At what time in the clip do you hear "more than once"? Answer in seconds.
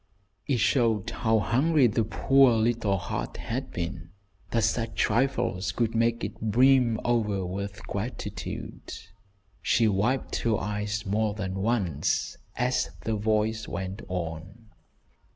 11.05-12.35